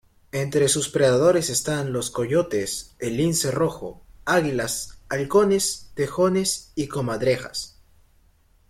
Entre 0.31 0.67
sus 0.67 0.89
predadores 0.89 1.51
están 1.51 1.93
los 1.93 2.09
coyotes, 2.09 2.95
el 2.97 3.17
lince 3.17 3.51
rojo, 3.51 4.01
águilas, 4.25 4.97
halcones, 5.09 5.91
tejones 5.93 6.71
y 6.73 6.87
comadrejas. 6.87 7.77